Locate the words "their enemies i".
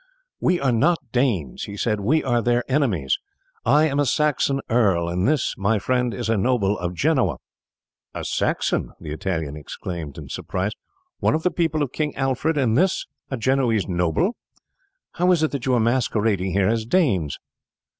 2.41-3.85